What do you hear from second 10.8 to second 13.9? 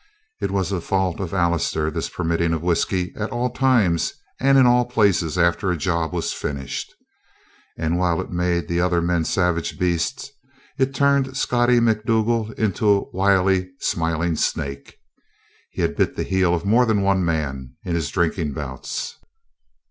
turned Scottie Macdougal into a wily,